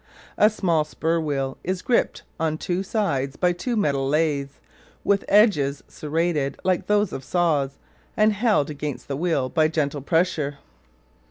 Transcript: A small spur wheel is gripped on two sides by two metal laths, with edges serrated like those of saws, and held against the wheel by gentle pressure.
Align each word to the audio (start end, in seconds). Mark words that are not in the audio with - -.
A 0.39 0.49
small 0.49 0.83
spur 0.83 1.19
wheel 1.19 1.59
is 1.63 1.83
gripped 1.83 2.23
on 2.39 2.57
two 2.57 2.81
sides 2.81 3.35
by 3.35 3.51
two 3.53 3.75
metal 3.75 4.09
laths, 4.09 4.59
with 5.03 5.23
edges 5.27 5.83
serrated 5.87 6.57
like 6.63 6.87
those 6.87 7.13
of 7.13 7.23
saws, 7.23 7.77
and 8.17 8.33
held 8.33 8.71
against 8.71 9.07
the 9.07 9.15
wheel 9.15 9.47
by 9.47 9.67
gentle 9.67 10.01
pressure. 10.01 10.57